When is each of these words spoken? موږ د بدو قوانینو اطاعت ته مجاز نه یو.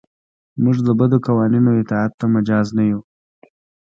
موږ 0.63 0.77
د 0.87 0.89
بدو 0.99 1.17
قوانینو 1.27 1.69
اطاعت 1.81 2.11
ته 2.19 2.25
مجاز 2.35 2.67
نه 2.77 2.83
یو. 2.89 2.99